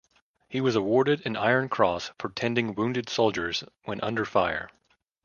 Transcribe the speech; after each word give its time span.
He 0.49 0.61
was 0.61 0.75
awarded 0.75 1.27
an 1.27 1.37
Iron 1.37 1.69
Cross 1.69 2.09
for 2.17 2.29
tending 2.29 2.73
wounded 2.73 3.07
soldiers 3.07 3.63
when 3.83 4.01
under 4.01 4.25
fire. 4.25 4.71